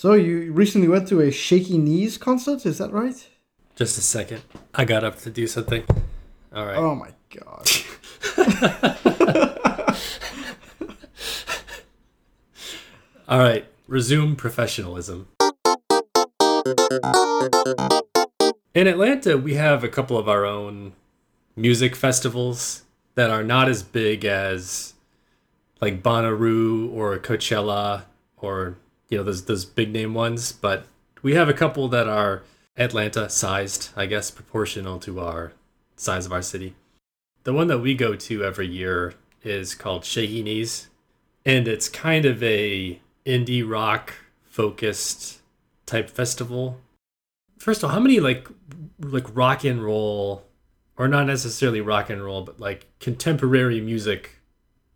[0.00, 3.28] So you recently went to a Shaky Knees concert, is that right?
[3.76, 4.40] Just a second.
[4.74, 5.84] I got up to do something.
[6.54, 6.78] All right.
[6.78, 7.68] Oh my god.
[13.28, 13.66] All right.
[13.88, 15.28] Resume professionalism.
[18.72, 20.94] In Atlanta, we have a couple of our own
[21.56, 22.84] music festivals
[23.16, 24.94] that are not as big as
[25.82, 28.04] like Bonnaroo or Coachella
[28.38, 28.78] or
[29.10, 30.86] you know those those big name ones, but
[31.22, 32.42] we have a couple that are
[32.76, 35.52] Atlanta sized, I guess, proportional to our
[35.96, 36.74] size of our city.
[37.44, 40.88] The one that we go to every year is called Shaky Knees,
[41.44, 45.40] and it's kind of a indie rock focused
[45.86, 46.80] type festival.
[47.58, 48.48] First of all, how many like
[49.00, 50.44] like rock and roll
[50.96, 54.38] or not necessarily rock and roll, but like contemporary music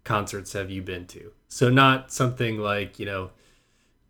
[0.04, 1.32] concerts have you been to?
[1.48, 3.30] So not something like, you know,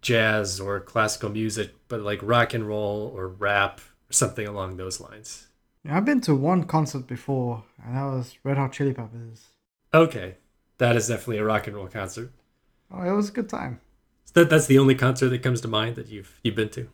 [0.05, 5.01] jazz or classical music, but like rock and roll or rap or something along those
[5.01, 5.49] lines.
[5.85, 9.49] Yeah, I've been to one concert before, and that was Red Hot Chili Peppers.
[9.93, 10.37] Okay.
[10.79, 12.33] That is definitely a rock and roll concert.
[12.91, 13.81] Oh, it was a good time.
[14.35, 16.89] That that's the only concert that comes to mind that you've you've been to.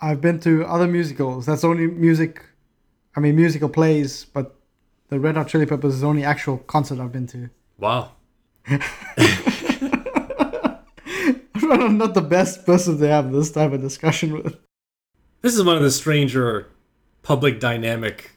[0.00, 1.46] I've been to other musicals.
[1.46, 2.44] That's only music
[3.16, 4.54] I mean musical plays, but
[5.08, 7.50] the Red Hot Chili Peppers is the only actual concert I've been to.
[7.78, 8.12] Wow.
[11.72, 14.58] I'm not the best person to have this type of discussion with.
[15.42, 16.68] This is one of the stranger
[17.22, 18.32] public dynamic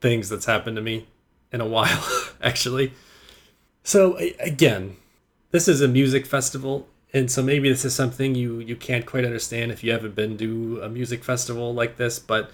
[0.00, 1.06] things that's happened to me
[1.52, 2.06] in a while,
[2.42, 2.92] actually.
[3.82, 4.96] So again,
[5.50, 9.24] this is a music festival, and so maybe this is something you you can't quite
[9.24, 12.50] understand if you haven't been to a music festival like this, but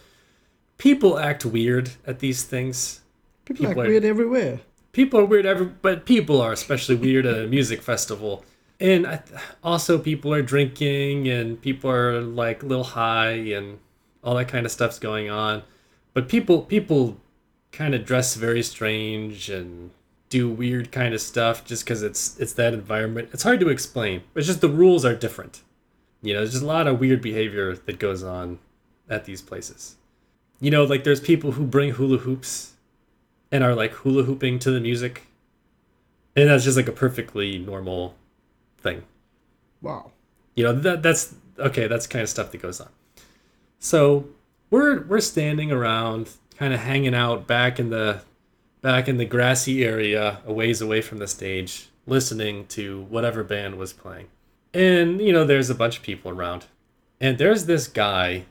[0.78, 3.00] people act weird at these things.
[3.44, 4.60] People, people act are, weird everywhere.
[4.92, 8.44] People are weird every, but people are especially weird at a music festival
[8.80, 9.22] and I,
[9.62, 13.78] also people are drinking and people are like a little high and
[14.22, 15.62] all that kind of stuff's going on.
[16.12, 17.18] But people people
[17.72, 19.90] kind of dress very strange and
[20.28, 23.30] do weird kind of stuff just because it's it's that environment.
[23.32, 25.62] It's hard to explain it's just the rules are different.
[26.22, 28.58] You know there's just a lot of weird behavior that goes on
[29.08, 29.96] at these places.
[30.60, 32.74] You know like there's people who bring hula hoops
[33.50, 35.22] and are like hula hooping to the music.
[36.34, 38.14] And that's just like a perfectly normal
[38.86, 39.02] thing.
[39.82, 40.12] Wow.
[40.54, 41.86] You know that that's okay.
[41.86, 42.88] That's kind of stuff that goes on.
[43.78, 44.28] So
[44.70, 48.22] we're we're standing around, kind of hanging out back in the
[48.80, 53.76] back in the grassy area, a ways away from the stage, listening to whatever band
[53.76, 54.28] was playing.
[54.72, 56.66] And you know, there's a bunch of people around,
[57.20, 58.44] and there's this guy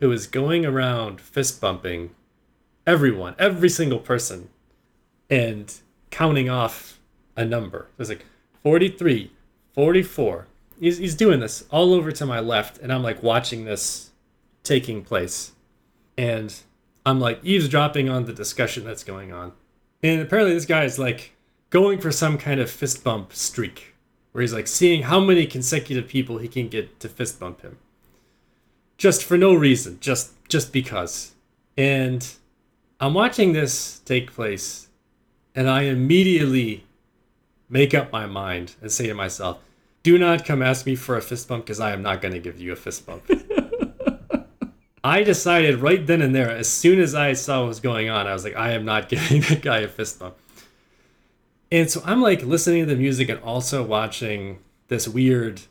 [0.00, 2.10] who is going around fist bumping
[2.86, 4.48] everyone, every single person,
[5.28, 5.74] and
[6.10, 7.00] counting off
[7.36, 7.88] a number.
[7.96, 8.24] There's like
[8.62, 9.30] 43,
[9.76, 10.48] 44.
[10.80, 14.10] He's, he's doing this all over to my left, and I'm like watching this
[14.64, 15.52] taking place.
[16.18, 16.52] And
[17.04, 19.52] I'm like eavesdropping on the discussion that's going on.
[20.02, 21.32] And apparently, this guy is like
[21.70, 23.94] going for some kind of fist bump streak
[24.32, 27.78] where he's like seeing how many consecutive people he can get to fist bump him.
[28.98, 31.34] Just for no reason, just just because.
[31.76, 32.26] And
[32.98, 34.88] I'm watching this take place
[35.54, 36.85] and I immediately
[37.68, 39.58] make up my mind and say to myself,
[40.02, 42.40] do not come ask me for a fist bump because I am not going to
[42.40, 43.28] give you a fist bump.
[45.04, 48.26] I decided right then and there, as soon as I saw what was going on,
[48.26, 50.36] I was like, I am not giving that guy a fist bump.
[51.70, 55.62] And so I'm like listening to the music and also watching this weird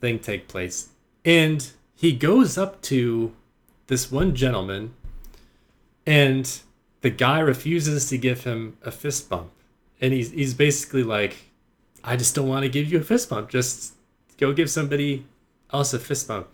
[0.00, 0.90] thing take place.
[1.24, 3.34] And he goes up to
[3.88, 4.94] this one gentleman,
[6.06, 6.60] and
[7.00, 9.50] the guy refuses to give him a fist bump.
[10.00, 11.36] And he's, he's basically like,
[12.02, 13.50] I just don't want to give you a fist bump.
[13.50, 13.94] Just
[14.38, 15.26] go give somebody
[15.72, 16.48] else a fist bump.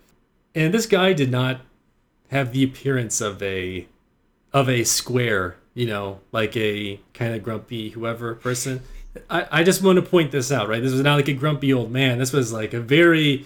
[0.53, 1.61] And this guy did not
[2.29, 3.87] have the appearance of a
[4.53, 8.81] of a square, you know, like a kind of grumpy whoever person.
[9.29, 10.81] I, I just want to point this out, right?
[10.81, 12.17] This was not like a grumpy old man.
[12.17, 13.45] This was like a very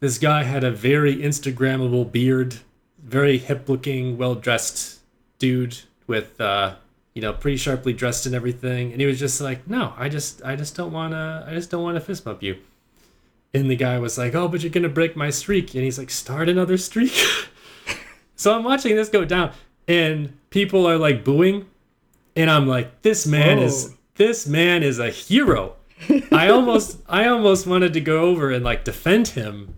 [0.00, 2.56] this guy had a very Instagrammable beard,
[3.02, 5.00] very hip looking, well dressed
[5.38, 6.74] dude with uh
[7.18, 8.92] you know, pretty sharply dressed and everything.
[8.92, 11.68] And he was just like, no, I just, I just don't want to, I just
[11.68, 12.58] don't want to fist bump you.
[13.52, 15.74] And the guy was like, oh, but you're going to break my streak.
[15.74, 17.10] And he's like, start another streak.
[18.36, 19.50] so I'm watching this go down
[19.88, 21.66] and people are like booing.
[22.36, 23.64] And I'm like, this man Whoa.
[23.64, 25.74] is, this man is a hero.
[26.30, 29.74] I almost, I almost wanted to go over and like defend him.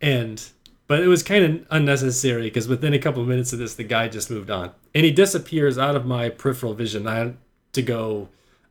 [0.00, 0.44] And
[0.86, 3.84] but it was kind of unnecessary because within a couple of minutes of this, the
[3.84, 7.06] guy just moved on, and he disappears out of my peripheral vision.
[7.06, 7.34] I
[7.72, 8.28] to go,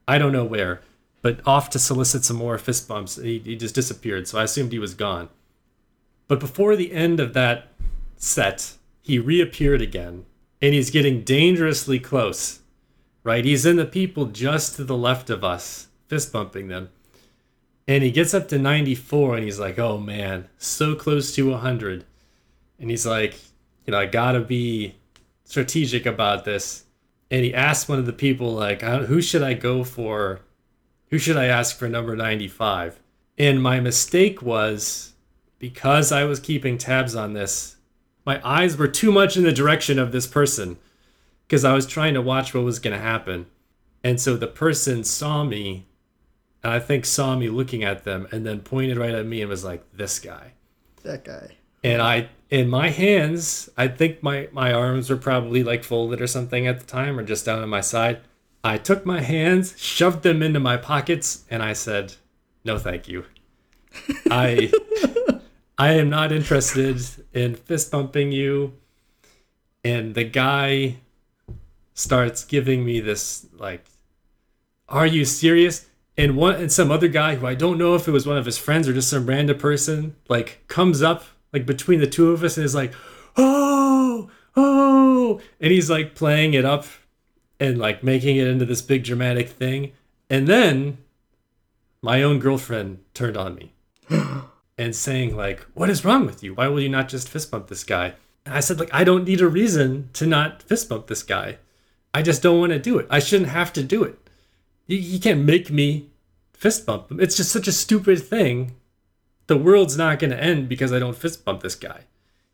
[0.07, 0.81] I don't know where,
[1.21, 3.15] but off to solicit some more fist bumps.
[3.15, 5.29] He, he just disappeared, so I assumed he was gone.
[6.27, 7.67] But before the end of that
[8.15, 10.25] set, he reappeared again
[10.61, 12.59] and he's getting dangerously close.
[13.23, 13.45] Right?
[13.45, 16.89] He's in the people just to the left of us, fist bumping them.
[17.87, 22.05] And he gets up to 94 and he's like, oh man, so close to 100.
[22.79, 23.35] And he's like,
[23.85, 24.95] you know, I gotta be
[25.43, 26.85] strategic about this.
[27.29, 30.41] And he asked one of the people, like, uh, who should I go for?
[31.09, 32.99] Who should I ask for number 95?
[33.37, 35.13] And my mistake was
[35.59, 37.77] because I was keeping tabs on this,
[38.25, 40.77] my eyes were too much in the direction of this person
[41.47, 43.45] because I was trying to watch what was going to happen.
[44.03, 45.85] And so the person saw me,
[46.63, 49.49] and I think saw me looking at them, and then pointed right at me and
[49.49, 50.53] was like, "This guy."
[51.03, 51.57] That guy.
[51.83, 56.27] And I, in my hands, I think my my arms were probably like folded or
[56.27, 58.21] something at the time, or just down on my side.
[58.63, 62.13] I took my hands, shoved them into my pockets, and I said,
[62.63, 63.25] "No, thank you.
[64.31, 64.71] I
[65.77, 67.01] I am not interested
[67.33, 68.73] in fist bumping you.
[69.83, 70.97] And the guy
[71.93, 73.85] starts giving me this like,
[74.87, 75.87] "Are you serious?"
[76.17, 78.45] And one and some other guy who I don't know if it was one of
[78.45, 82.43] his friends or just some random person like comes up like between the two of
[82.43, 82.93] us and is like,
[83.35, 86.85] "Oh, oh!" And he's like playing it up
[87.59, 89.93] and like making it into this big dramatic thing.
[90.29, 90.97] And then
[92.01, 93.73] my own girlfriend turned on me
[94.77, 96.53] and saying like, "What is wrong with you?
[96.53, 98.13] Why will you not just fist bump this guy?"
[98.45, 101.57] And I said like, "I don't need a reason to not fist bump this guy.
[102.13, 103.07] I just don't want to do it.
[103.09, 104.19] I shouldn't have to do it.
[104.87, 106.09] You, you can't make me
[106.53, 107.19] fist bump him.
[107.19, 108.75] It's just such a stupid thing.
[109.47, 112.01] The world's not going to end because I don't fist bump this guy.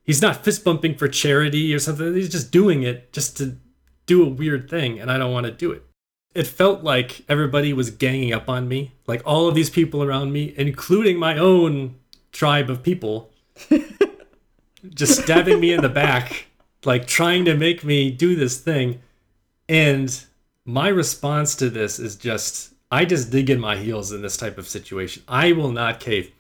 [0.04, 2.16] He's not fist bumping for charity or something.
[2.16, 3.58] He's just doing it just to
[4.08, 5.84] do a weird thing, and I don't want to do it."
[6.36, 10.32] it felt like everybody was ganging up on me like all of these people around
[10.32, 11.96] me including my own
[12.32, 13.32] tribe of people
[14.94, 16.48] just stabbing me in the back,
[16.86, 19.02] like trying to make me do this thing.
[19.68, 20.24] And
[20.70, 24.58] my response to this is just I just dig in my heels in this type
[24.58, 25.24] of situation.
[25.28, 26.32] I will not cave.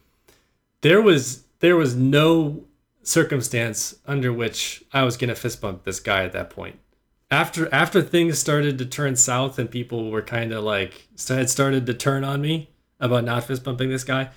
[0.81, 2.63] There was there was no
[3.01, 6.79] circumstance under which I was gonna fist bump this guy at that point.
[7.31, 11.85] After after things started to turn south and people were kind of like had started
[11.87, 14.29] to turn on me about not fist bumping this guy,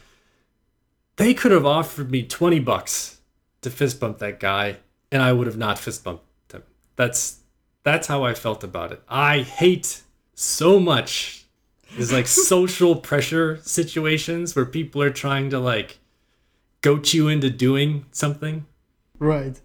[1.16, 3.20] they could have offered me 20 bucks
[3.60, 4.76] to fist bump that guy
[5.10, 6.62] and I would have not fist bumped him.
[6.96, 7.41] That's
[7.82, 9.02] that's how I felt about it.
[9.08, 10.02] I hate
[10.34, 11.46] so much
[11.96, 15.98] is like social pressure situations where people are trying to like
[16.80, 18.66] goat you into doing something.
[19.18, 19.60] Right.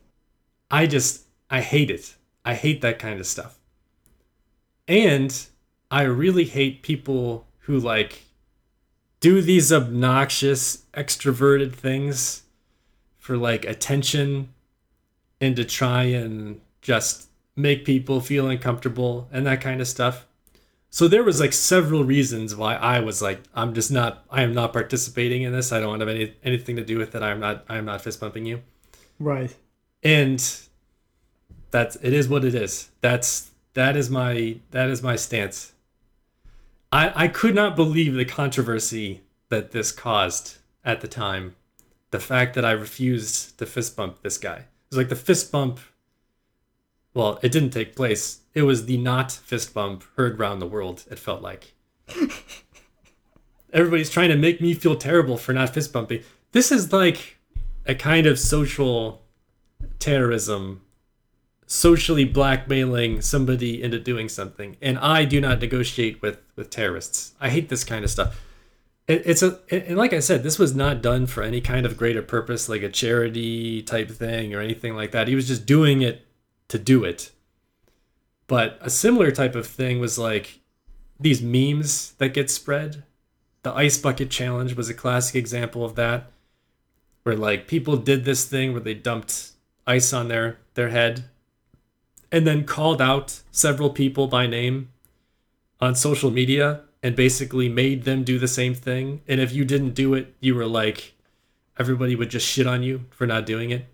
[0.69, 2.15] I just I hate it.
[2.43, 3.59] I hate that kind of stuff.
[4.87, 5.47] And
[5.91, 8.23] I really hate people who like
[9.19, 12.43] do these obnoxious extroverted things
[13.17, 14.53] for like attention
[15.41, 17.26] and to try and just
[17.57, 20.25] make people feel uncomfortable and that kind of stuff.
[20.89, 24.53] So there was like several reasons why I was like, I'm just not, I am
[24.53, 25.73] not participating in this.
[25.73, 27.21] I don't want to have any anything to do with it.
[27.21, 28.61] I'm not, I'm not fist bumping you.
[29.19, 29.53] Right.
[30.01, 30.39] And
[31.71, 32.89] that's it is what it is.
[33.01, 35.73] That's that is my that is my stance.
[36.91, 41.55] I, I could not believe the controversy that this caused at the time.
[42.11, 44.55] The fact that I refused to fist bump this guy.
[44.57, 45.79] It was like the fist bump.
[47.17, 48.41] Well, it didn't take place.
[48.53, 51.73] It was the not fist bump heard around the world, it felt like.
[53.73, 56.21] Everybody's trying to make me feel terrible for not fist bumping.
[56.51, 57.39] This is like
[57.87, 59.23] a kind of social
[59.97, 60.81] terrorism
[61.65, 67.49] socially blackmailing somebody into doing something and i do not negotiate with with terrorists i
[67.49, 68.41] hate this kind of stuff
[69.05, 71.97] it, it's a and like i said this was not done for any kind of
[71.97, 76.01] greater purpose like a charity type thing or anything like that he was just doing
[76.01, 76.26] it
[76.67, 77.31] to do it
[78.47, 80.59] but a similar type of thing was like
[81.19, 83.03] these memes that get spread
[83.63, 86.31] the ice bucket challenge was a classic example of that
[87.23, 89.51] where like people did this thing where they dumped
[89.85, 91.25] ice on their their head
[92.31, 94.89] and then called out several people by name
[95.79, 99.21] on social media and basically made them do the same thing.
[99.27, 101.13] And if you didn't do it, you were like,
[101.77, 103.85] everybody would just shit on you for not doing it.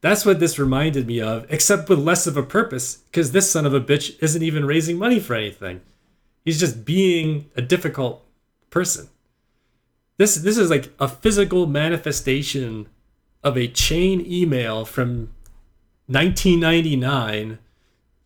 [0.00, 3.66] That's what this reminded me of, except with less of a purpose, because this son
[3.66, 5.80] of a bitch isn't even raising money for anything.
[6.44, 8.24] He's just being a difficult
[8.70, 9.08] person.
[10.16, 12.88] This this is like a physical manifestation
[13.44, 15.32] of a chain email from
[16.06, 17.58] 1999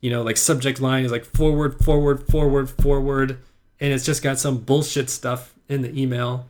[0.00, 3.38] you know like subject line is like forward forward forward forward
[3.78, 6.46] and it's just got some bullshit stuff in the email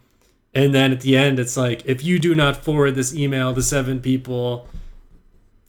[0.55, 3.63] And then at the end, it's like, if you do not forward this email to
[3.63, 4.69] seven people,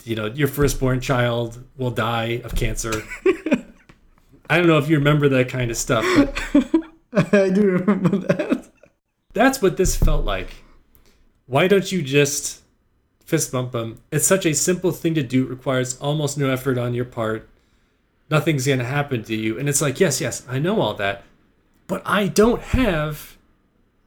[0.04, 3.04] you know, your firstborn child will die of cancer.
[4.50, 8.70] I don't know if you remember that kind of stuff, but I do remember that.
[9.34, 10.50] that's what this felt like.
[11.46, 12.62] Why don't you just
[13.26, 14.02] fist bump them?
[14.12, 17.50] It's such a simple thing to do, it requires almost no effort on your part.
[18.30, 19.60] Nothing's going to happen to you.
[19.60, 21.24] And it's like, yes, yes, I know all that,
[21.88, 23.38] but I don't have,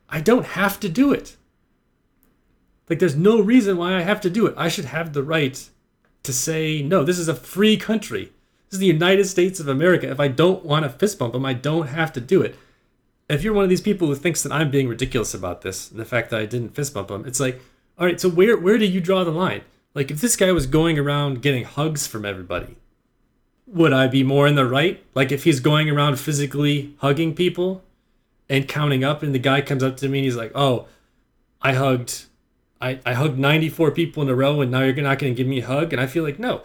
[0.08, 1.36] I don't have to do it.
[2.88, 4.54] Like, there's no reason why I have to do it.
[4.56, 5.68] I should have the right
[6.26, 8.32] to say, no, this is a free country.
[8.68, 10.10] This is the United States of America.
[10.10, 12.56] If I don't want to fist bump them, I don't have to do it.
[13.28, 16.04] If you're one of these people who thinks that I'm being ridiculous about this, the
[16.04, 17.60] fact that I didn't fist bump him, it's like,
[17.98, 19.62] all right, so where where do you draw the line?
[19.94, 22.76] Like, if this guy was going around getting hugs from everybody,
[23.66, 25.02] would I be more in the right?
[25.14, 27.82] Like, if he's going around physically hugging people
[28.48, 30.86] and counting up, and the guy comes up to me and he's like, "Oh,
[31.62, 32.26] I hugged,
[32.80, 35.48] I, I hugged 94 people in a row, and now you're not going to give
[35.48, 36.62] me a hug," and I feel like no,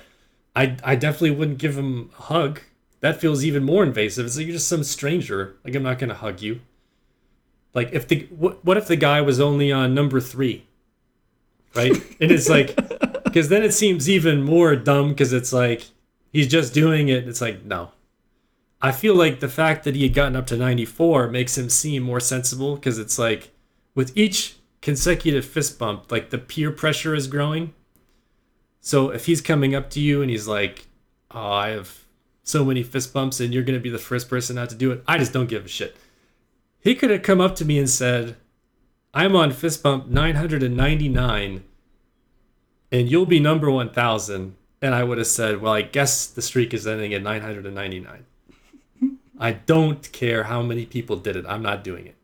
[0.56, 2.62] I I definitely wouldn't give him a hug.
[3.00, 4.26] That feels even more invasive.
[4.26, 5.56] It's like you're just some stranger.
[5.64, 6.62] Like I'm not going to hug you.
[7.74, 10.66] Like if the what, what if the guy was only on number three,
[11.76, 11.96] right?
[12.20, 12.76] And it's like
[13.24, 15.86] because then it seems even more dumb because it's like
[16.32, 17.28] he's just doing it.
[17.28, 17.92] It's like no.
[18.82, 22.02] I feel like the fact that he had gotten up to 94 makes him seem
[22.02, 23.52] more sensible because it's like
[23.94, 27.74] with each consecutive fist bump, like the peer pressure is growing.
[28.80, 30.88] So if he's coming up to you and he's like,
[31.30, 32.06] "Oh, I have
[32.44, 34.92] so many fist bumps and you're going to be the first person not to do
[34.92, 35.96] it," I just don't give a shit.
[36.80, 38.38] He could have come up to me and said,
[39.14, 41.64] "I'm on fist bump 999
[42.92, 46.74] and you'll be number 1000." And I would have said, "Well, I guess the streak
[46.74, 48.26] is ending at 999."
[49.40, 51.46] I don't care how many people did it.
[51.48, 52.16] I'm not doing it.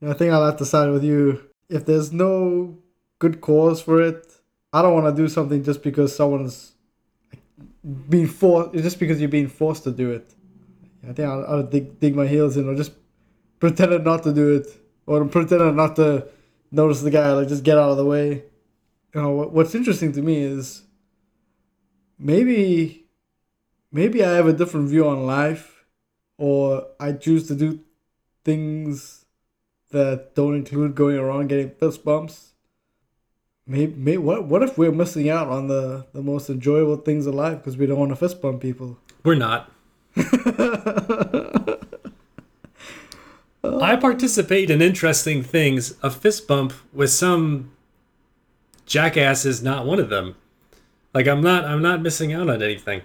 [0.00, 1.47] I think I'll have to side with you.
[1.68, 2.78] If there's no
[3.18, 4.26] good cause for it,
[4.72, 6.72] I don't want to do something just because someone's
[8.08, 10.34] being forced, just because you're being forced to do it.
[11.02, 12.92] I think I'll, I'll dig, dig my heels in or just
[13.60, 14.66] pretend not to do it
[15.06, 16.28] or pretend not to
[16.70, 18.44] notice the guy, like just get out of the way.
[19.14, 20.82] You know, what, what's interesting to me is
[22.18, 23.06] maybe,
[23.90, 25.84] maybe I have a different view on life
[26.36, 27.80] or I choose to do
[28.44, 29.24] things
[29.90, 32.52] that don't include going around getting fist bumps.
[33.66, 37.34] Maybe, maybe what what if we're missing out on the the most enjoyable things in
[37.34, 38.98] life because we don't want to fist bump people?
[39.24, 39.70] We're not.
[43.64, 45.94] I participate in interesting things.
[46.02, 47.72] A fist bump with some
[48.86, 50.36] jackass is not one of them.
[51.12, 53.02] Like I'm not I'm not missing out on anything.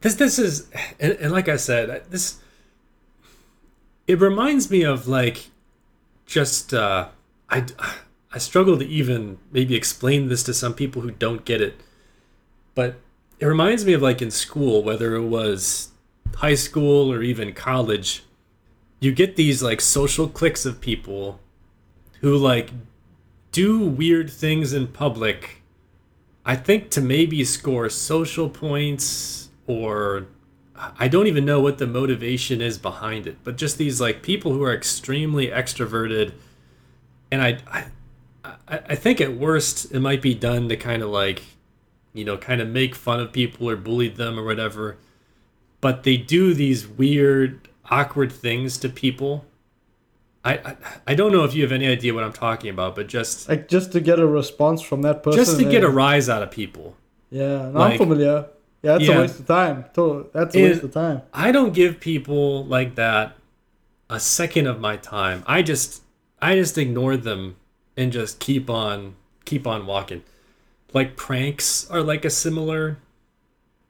[0.00, 0.68] This this is
[1.00, 2.40] and, and like I said, this
[4.06, 5.50] it reminds me of like
[6.26, 7.08] just uh
[7.50, 7.64] I
[8.32, 11.80] I struggle to even maybe explain this to some people who don't get it.
[12.74, 12.96] But
[13.38, 15.90] it reminds me of like in school, whether it was
[16.36, 18.24] high school or even college,
[19.00, 21.38] you get these like social cliques of people
[22.20, 22.70] who like
[23.52, 25.62] do weird things in public.
[26.44, 30.26] I think to maybe score social points or
[30.76, 34.52] I don't even know what the motivation is behind it, but just these like people
[34.52, 36.32] who are extremely extroverted,
[37.30, 37.84] and I, I,
[38.68, 41.42] I think at worst it might be done to kind of like,
[42.12, 44.96] you know, kind of make fun of people or bully them or whatever,
[45.80, 49.44] but they do these weird, awkward things to people.
[50.44, 50.76] I, I,
[51.06, 53.68] I don't know if you have any idea what I'm talking about, but just like
[53.68, 56.50] just to get a response from that person, just to get a rise out of
[56.50, 56.96] people.
[57.30, 58.46] Yeah, no, like, I'm familiar.
[58.84, 59.14] Yeah, that's yeah.
[59.14, 59.84] a waste of time.
[60.34, 61.22] That's a waste of time.
[61.32, 63.34] I don't give people like that
[64.10, 65.42] a second of my time.
[65.46, 66.02] I just
[66.42, 67.56] I just ignore them
[67.96, 70.22] and just keep on keep on walking.
[70.92, 72.98] Like pranks are like a similar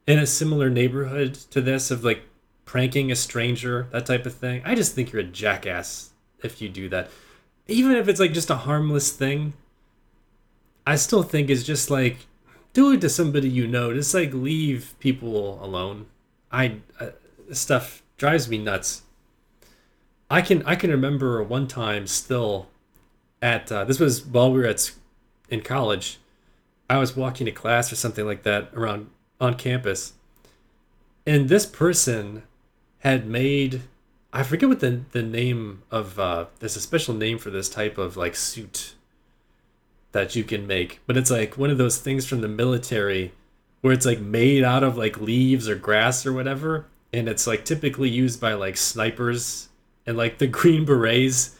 [0.07, 2.23] in a similar neighborhood to this of like
[2.65, 4.63] pranking a stranger, that type of thing.
[4.65, 6.11] I just think you're a jackass
[6.41, 7.11] if you do that.
[7.67, 9.55] Even if it's like just a harmless thing,
[10.87, 12.27] I still think it's just like
[12.75, 13.95] do it to somebody you know.
[13.95, 16.07] Just like leave people alone.
[16.53, 17.11] I uh,
[17.53, 19.03] stuff drives me nuts.
[20.31, 22.69] I can I can remember one time still
[23.41, 24.93] at uh, this was while we were at
[25.49, 26.19] in college.
[26.91, 29.09] I was walking to class or something like that around
[29.41, 30.13] on campus,
[31.27, 32.43] and this person
[32.99, 33.83] had made
[34.33, 37.99] I forget what the the name of uh, there's a special name for this type
[37.99, 38.95] of like suit
[40.15, 43.33] that you can make, but it's like one of those things from the military
[43.81, 47.65] where it's like made out of like leaves or grass or whatever, and it's like
[47.65, 49.69] typically used by like snipers
[50.07, 51.57] and like the green berets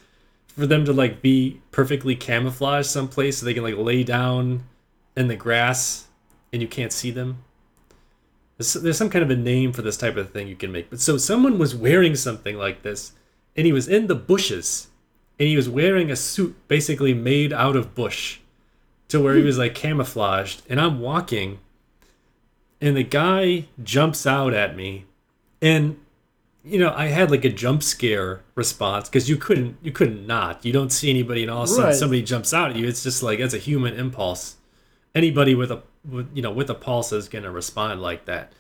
[0.47, 4.63] for them to like be perfectly camouflaged someplace so they can like lay down
[5.17, 6.07] in the grass
[6.53, 7.43] and you can't see them.
[8.57, 10.91] There's, some kind of a name for this type of thing you can make.
[10.91, 13.15] But so someone was wearing something like this
[13.57, 14.91] and he was in the bushes
[15.41, 18.39] and he was wearing a suit basically made out of bush
[19.15, 21.59] to where he was like camouflaged and I'm walking
[22.81, 25.07] and the guy jumps out at me
[25.63, 25.99] and
[26.65, 30.65] you know i had like a jump scare response because you couldn't you couldn't not.
[30.65, 31.95] You don't see anybody and all of a sudden Right.
[31.95, 32.87] somebody jumps out at you.
[32.89, 34.57] It's just like it's a human impulse.
[35.15, 38.53] Anybody with a with, you know with a pulse is going to respond like that.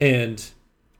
[0.00, 0.44] And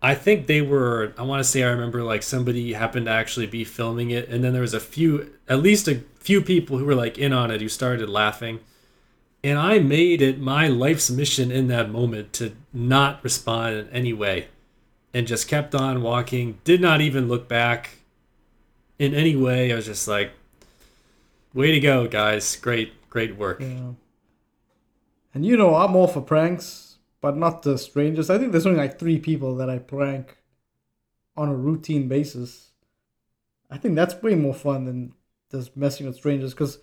[0.00, 3.46] i think they were i want to say i remember like somebody happened to actually
[3.48, 6.84] be filming it and then there was a few at least a few people who
[6.84, 8.60] were like in on it who started laughing
[9.48, 14.12] and I made it my life's mission in that moment to not respond in any
[14.12, 14.48] way
[15.14, 18.00] and just kept on walking, did not even look back
[18.98, 19.72] in any way.
[19.72, 20.32] I was just like,
[21.54, 22.56] way to go, guys.
[22.56, 23.60] Great, great work.
[23.60, 23.92] Yeah.
[25.32, 28.28] And you know, I'm all for pranks, but not the strangers.
[28.28, 30.36] I think there's only like three people that I prank
[31.38, 32.72] on a routine basis.
[33.70, 35.14] I think that's way more fun than
[35.50, 36.80] just messing with strangers because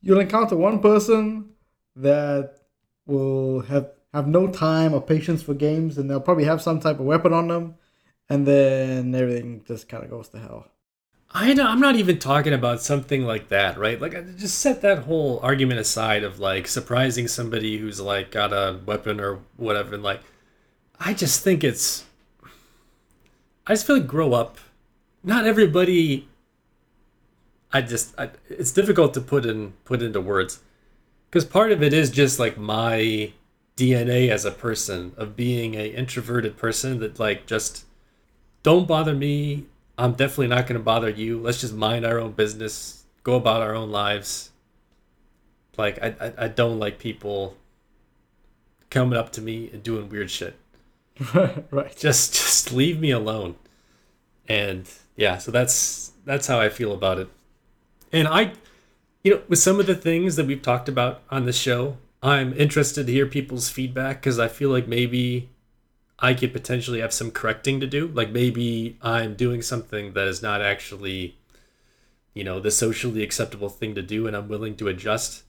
[0.00, 1.50] you'll encounter one person
[1.98, 2.58] that
[3.06, 6.98] will have have no time or patience for games, and they'll probably have some type
[6.98, 7.74] of weapon on them,
[8.28, 10.66] and then everything just kind of goes to hell.
[11.30, 14.00] I don't, I'm not even talking about something like that, right?
[14.00, 18.80] Like, just set that whole argument aside of like surprising somebody who's like got a
[18.86, 19.94] weapon or whatever.
[19.94, 20.20] And like,
[20.98, 22.06] I just think it's,
[23.66, 24.56] I just feel like grow up.
[25.22, 26.28] Not everybody.
[27.74, 30.60] I just, I, it's difficult to put in put into words,
[31.30, 33.32] because part of it is just like my
[33.76, 37.84] DNA as a person of being a introverted person that like just
[38.62, 39.66] don't bother me.
[39.96, 41.40] I'm definitely not going to bother you.
[41.40, 44.50] Let's just mind our own business, go about our own lives.
[45.76, 47.56] Like I, I, I don't like people
[48.90, 50.56] coming up to me and doing weird shit.
[51.70, 51.96] right.
[51.96, 53.56] Just just leave me alone.
[54.48, 57.28] And yeah, so that's that's how I feel about it.
[58.12, 58.52] And I
[59.28, 62.54] you know, with some of the things that we've talked about on the show, I'm
[62.54, 65.50] interested to hear people's feedback because I feel like maybe
[66.18, 68.08] I could potentially have some correcting to do.
[68.08, 71.36] Like maybe I'm doing something that is not actually,
[72.32, 75.42] you know, the socially acceptable thing to do and I'm willing to adjust.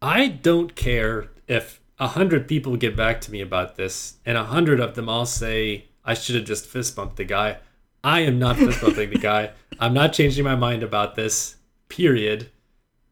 [0.00, 4.44] I don't care if a hundred people get back to me about this and a
[4.44, 7.58] hundred of them all say I should have just fist bumped the guy.
[8.04, 9.50] I am not fist bumping the guy.
[9.80, 11.56] I'm not changing my mind about this.
[11.92, 12.48] Period.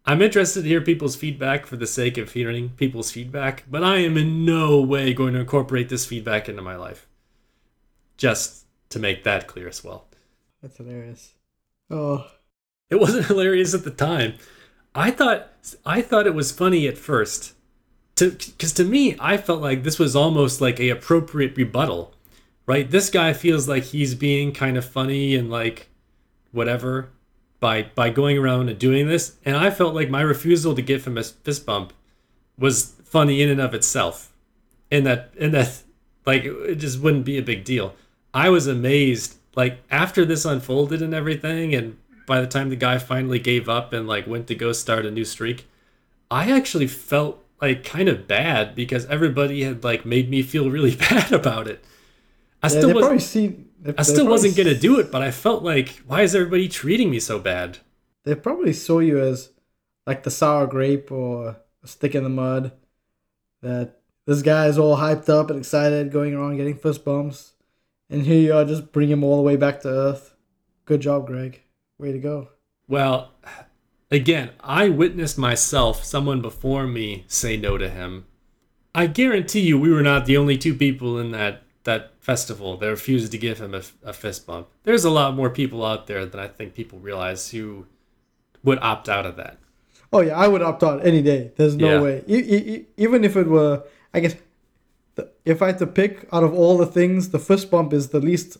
[0.06, 3.98] I'm interested to hear people's feedback for the sake of hearing people's feedback, but I
[3.98, 7.06] am in no way going to incorporate this feedback into my life.
[8.16, 10.06] Just to make that clear as well.
[10.62, 11.34] That's hilarious.
[11.90, 12.26] Oh,
[12.88, 14.36] It wasn't hilarious at the time.
[14.94, 15.50] I thought
[15.84, 17.52] I thought it was funny at first.
[18.16, 22.14] To cuz to me, I felt like this was almost like a appropriate rebuttal.
[22.64, 22.90] Right?
[22.90, 25.90] This guy feels like he's being kind of funny and like
[26.50, 27.10] whatever
[27.60, 31.06] by by going around and doing this, and I felt like my refusal to give
[31.06, 31.92] him a fist bump
[32.58, 34.32] was funny in and of itself.
[34.90, 35.82] And that and that
[36.26, 37.94] like it just wouldn't be a big deal.
[38.34, 41.96] I was amazed like after this unfolded and everything and
[42.26, 45.10] by the time the guy finally gave up and like went to go start a
[45.10, 45.66] new streak,
[46.30, 50.94] I actually felt like kind of bad because everybody had like made me feel really
[51.10, 51.84] bad about it.
[52.62, 53.56] I yeah, still they was probably see.
[53.96, 57.20] I still wasn't gonna do it, but I felt like why is everybody treating me
[57.20, 57.78] so bad?
[58.24, 59.50] They probably saw you as
[60.06, 62.72] like the sour grape or a stick in the mud.
[63.62, 67.52] That this guy is all hyped up and excited, going around getting fist bumps,
[68.08, 70.34] and here you are, just bring him all the way back to earth.
[70.84, 71.62] Good job, Greg.
[71.98, 72.48] Way to go.
[72.88, 73.32] Well,
[74.10, 78.26] again, I witnessed myself, someone before me, say no to him.
[78.94, 82.88] I guarantee you, we were not the only two people in that that festival They
[82.88, 84.68] refused to give him a, a fist bump.
[84.84, 87.86] There's a lot more people out there than I think people realize who
[88.62, 89.58] would opt out of that.
[90.12, 91.52] Oh yeah, I would opt out any day.
[91.56, 92.00] There's no Yeah.
[92.02, 92.24] way.
[92.28, 94.34] E- e- even if it were, I guess,
[95.14, 98.08] the, if I had to pick out of all the things, the fist bump is
[98.08, 98.58] the least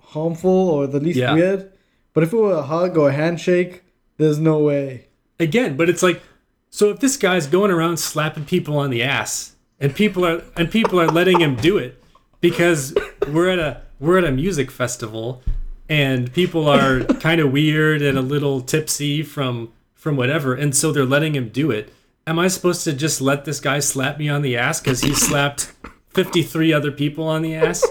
[0.00, 1.34] harmful or the least Yeah.
[1.34, 1.72] weird.
[2.14, 3.82] But if it were a hug or a handshake,
[4.16, 5.04] there's no way.
[5.40, 6.20] again but it's like
[6.68, 10.68] so if this guy's going around slapping people on the ass and people are and
[10.68, 12.02] people are letting him do it
[12.40, 12.94] because
[13.28, 15.42] we're at a we're at a music festival
[15.88, 20.92] and people are kind of weird and a little tipsy from from whatever and so
[20.92, 21.92] they're letting him do it
[22.26, 25.14] am i supposed to just let this guy slap me on the ass because he
[25.14, 25.72] slapped
[26.10, 27.84] 53 other people on the ass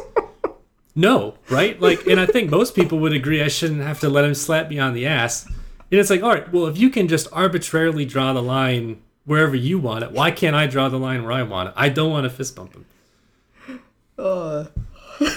[0.98, 1.80] No, right?
[1.80, 4.68] Like, and I think most people would agree I shouldn't have to let him slap
[4.68, 5.46] me on the ass.
[5.46, 9.56] And it's like, all right, well, if you can just arbitrarily draw the line wherever
[9.56, 11.76] you want it, why can't I draw the line where I want it?
[11.78, 12.86] I don't want to fist bump him.
[14.18, 14.66] Uh,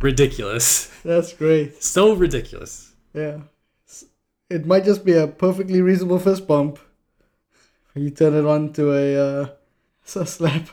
[0.00, 0.90] Ridiculous.
[1.04, 1.82] that's great.
[1.82, 2.92] So ridiculous.
[3.14, 3.38] Yeah.
[4.50, 6.78] It might just be a perfectly reasonable fist bump.
[7.94, 9.48] You turn it on to a, uh,
[10.16, 10.68] a slap.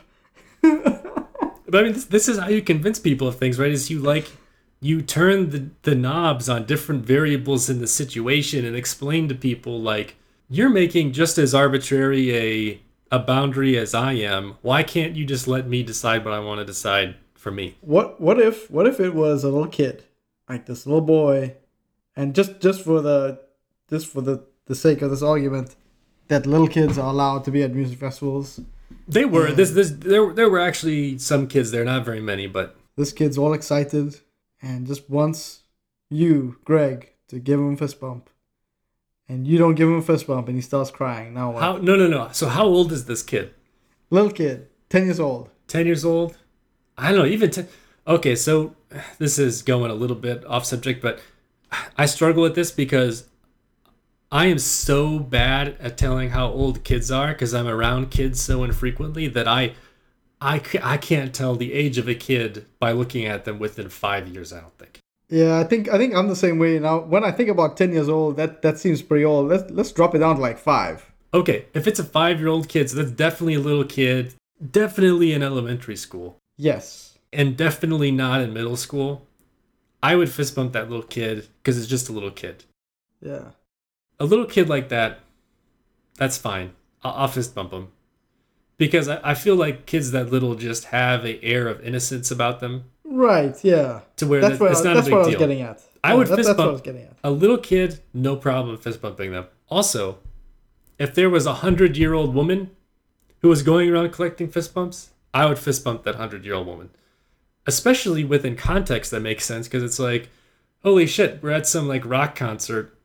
[0.62, 3.70] But I mean, this, this is how you convince people of things, right?
[3.70, 4.32] Is you like
[4.80, 9.80] you turn the the knobs on different variables in the situation and explain to people
[9.80, 10.16] like
[10.48, 12.80] you're making just as arbitrary a
[13.10, 14.56] a boundary as I am.
[14.62, 17.76] Why can't you just let me decide what I want to decide for me?
[17.80, 20.04] What what if what if it was a little kid,
[20.48, 21.56] like this little boy,
[22.16, 23.40] and just just for the
[23.88, 25.74] just for the the sake of this argument,
[26.28, 28.60] that little kids are allowed to be at music festivals.
[29.08, 32.76] They were this this there there were actually some kids there, not very many, but
[32.96, 34.20] This kid's all excited
[34.60, 35.62] and just wants
[36.10, 38.28] you, Greg, to give him a fist bump.
[39.30, 41.34] And you don't give him a fist bump and he starts crying.
[41.34, 41.62] Now what?
[41.62, 42.28] how no no no.
[42.32, 43.54] So how old is this kid?
[44.10, 45.50] Little kid, 10 years old.
[45.70, 46.36] 10 years old
[46.98, 47.68] i don't know even 10
[48.08, 48.74] okay so
[49.18, 51.20] this is going a little bit off subject but
[51.96, 53.28] i struggle with this because
[54.32, 58.64] i am so bad at telling how old kids are because i'm around kids so
[58.64, 59.72] infrequently that i
[60.42, 64.26] I, I can't tell the age of a kid by looking at them within five
[64.26, 64.99] years i don't think
[65.30, 66.98] Yeah, I think I think I'm the same way now.
[67.00, 69.48] When I think about 10 years old, that that seems pretty old.
[69.48, 71.06] Let's let's drop it down to like 5.
[71.32, 74.34] okay if it's a five year old kid so that's definitely a little kid
[74.72, 77.16] definitely in elementary school Yes.
[77.32, 79.10] and definitely not in middle school
[80.02, 82.64] i would fist bump that little kid because it's just a little kid
[83.22, 83.50] Yeah.
[84.18, 85.20] a little kid like that,
[86.18, 86.72] that's fine.
[87.04, 87.86] I'll, I'll fist bump them
[88.76, 92.58] because I, I feel like kids that little just have a air of innocence about
[92.58, 92.74] them
[93.12, 94.00] Right, yeah.
[94.16, 95.48] to where That's that, what, it's not that's a what I big was deal.
[95.48, 95.82] getting at.
[96.04, 97.16] I Yeah, would that- fist That's what I was getting at.
[97.24, 99.46] A little kid, no problem fist bumping them.
[99.68, 100.18] Also,
[100.98, 102.70] if there was a hundred year old woman
[103.42, 106.66] who was going around collecting fist bumps, I would fist bump that hundred year old
[106.66, 106.90] woman,
[107.66, 110.28] especially within context that makes sense because it's like,
[110.82, 112.96] holy shit, we're at some like rock concert,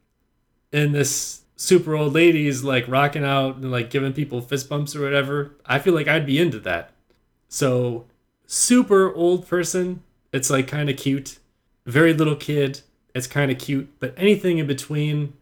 [0.72, 4.96] and this super old lady is like rocking out and like giving people fist bumps
[4.96, 5.56] or whatever.
[5.65, 6.91] I feel like I'd be into that.
[7.48, 8.06] So,
[8.47, 11.39] super old person, it's like kind of cute.
[11.86, 12.81] Very little kid,
[13.13, 13.99] it's kind of cute.
[13.99, 15.34] But anything in between,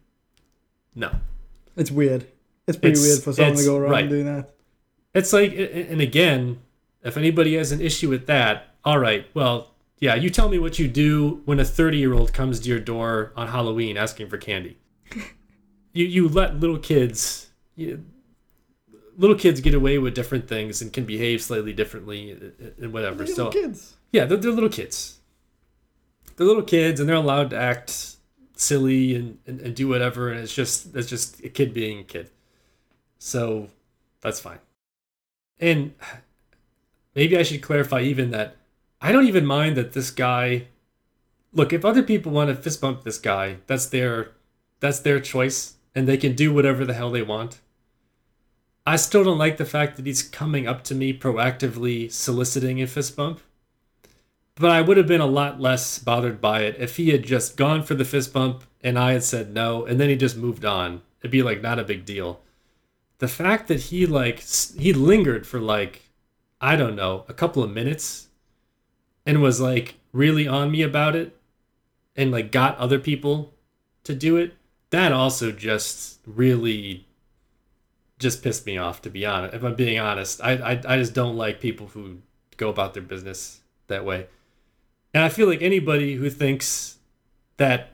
[0.96, 1.12] no.
[1.76, 2.28] It's weird.
[2.68, 4.10] It's pretty It's- weird for someone to go around right.
[4.10, 4.54] doing that.
[5.14, 6.60] It's like, and again,
[7.04, 10.80] if anybody has an issue with that, all right, well, yeah, you tell me what
[10.80, 14.38] you do when a 30 year old comes to your door on Halloween asking for
[14.38, 14.78] candy.
[15.94, 18.04] you, you let little kids, you,
[19.18, 22.32] little kids get away with different things and can behave slightly differently
[22.80, 23.20] and- whatever.
[23.26, 23.94] Little So, kids.
[24.12, 25.20] yeah, they're, they're little kids.
[26.36, 28.16] They're little kids, and they're allowed to act
[28.56, 32.04] silly and, and, and do whatever, and it's just it's just a kid being a
[32.04, 32.30] kid.
[33.20, 33.70] So
[34.22, 34.60] that's fine.
[35.60, 35.94] And
[37.16, 38.56] maybe I should clarify even that
[39.02, 40.68] I don't even mind that this guy.
[41.56, 44.32] Look, if other people want to fist bump this guy, that's their
[44.80, 47.60] that's their choice, and they can do whatever the hell they want.
[48.86, 52.88] I still don't like the fact that he's coming up to me proactively soliciting a
[52.88, 53.40] fist bump.
[54.56, 57.58] But I would have been a lot less bothered by it if he had just
[57.58, 60.66] gone for the fist bump and I had said no, and then he just moved
[60.66, 61.02] on.
[61.22, 62.42] It'd be like not a big deal.
[63.20, 66.02] The fact that he like he lingered for like
[66.60, 68.28] I don't know a couple of minutes,
[69.26, 71.38] and was like really on me about it,
[72.16, 73.54] and like got other people
[74.04, 74.54] to do it.
[74.90, 77.08] That also just really
[78.24, 79.02] just pissed me off.
[79.04, 82.20] To be honest, if I'm being honest, I I, I just don't like people who
[82.58, 84.28] go about their business that way.
[85.14, 86.98] And I feel like anybody who thinks
[87.58, 87.92] that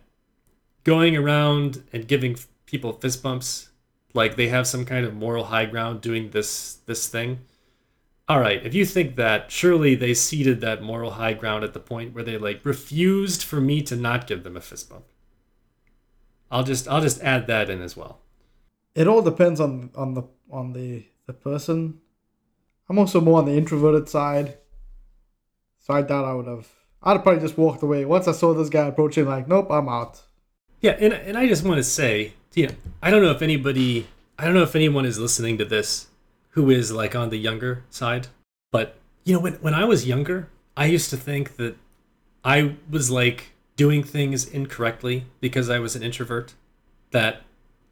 [0.84, 3.70] going around and giving people fist bumps
[4.14, 7.40] like they have some kind of moral high ground doing this this thing.
[8.28, 11.80] All right, if you think that, surely they ceded that moral high ground at the
[11.80, 15.06] point where they like refused for me to not give them a fist bump.
[16.52, 18.20] I'll just I'll just add that in as well.
[19.00, 22.02] It all depends on on the on the the person.
[22.90, 24.58] I'm also more on the introverted side,
[25.80, 26.68] so I doubt I would have.
[27.02, 29.26] I'd probably just walked away once I saw this guy approaching.
[29.26, 30.22] Like, nope, I'm out.
[30.82, 34.08] Yeah, and and I just want to say, you know, I don't know if anybody,
[34.38, 36.08] I don't know if anyone is listening to this
[36.50, 38.28] who is like on the younger side,
[38.70, 41.78] but you know, when when I was younger, I used to think that
[42.44, 46.54] I was like doing things incorrectly because I was an introvert,
[47.12, 47.44] that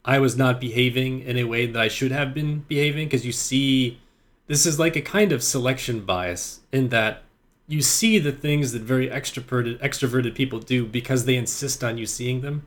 [0.07, 3.33] I was not behaving in a way that I should have been behaving because you
[3.33, 3.99] see
[4.47, 7.23] this is like a kind of selection bias in that
[7.67, 12.05] you see the things that very extroverted extroverted people do because they insist on you
[12.05, 12.65] seeing them.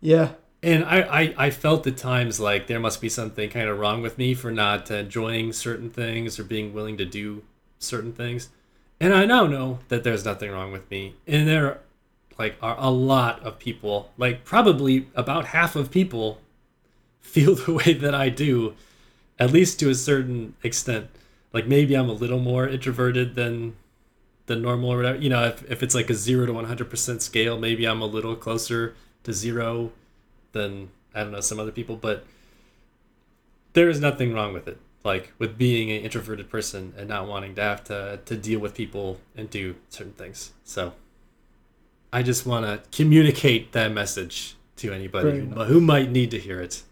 [0.00, 0.32] Yeah.
[0.60, 4.02] And I, I, I felt at times like there must be something kind of wrong
[4.02, 7.44] with me for not enjoying certain things or being willing to do
[7.78, 8.48] certain things.
[8.98, 11.14] And I now know that there's nothing wrong with me.
[11.28, 11.78] And there
[12.36, 16.40] like are a lot of people, like probably about half of people
[17.20, 18.74] feel the way that I do,
[19.38, 21.08] at least to a certain extent.
[21.52, 23.76] Like maybe I'm a little more introverted than
[24.46, 25.18] than normal or whatever.
[25.18, 28.02] You know, if, if it's like a zero to one hundred percent scale, maybe I'm
[28.02, 29.92] a little closer to zero
[30.52, 32.24] than I don't know some other people, but
[33.72, 34.78] there is nothing wrong with it.
[35.04, 38.74] Like with being an introverted person and not wanting to have to to deal with
[38.74, 40.52] people and do certain things.
[40.64, 40.92] So
[42.12, 46.60] I just want to communicate that message to anybody who, who might need to hear
[46.60, 46.82] it.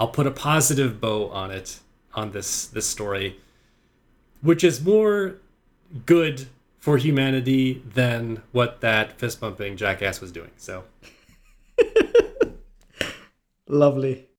[0.00, 1.78] I'll put a positive bow on it
[2.14, 3.38] on this this story,
[4.40, 5.36] which is more
[6.06, 10.50] good for humanity than what that fist bumping jackass was doing.
[10.56, 10.84] So
[13.68, 14.26] Lovely.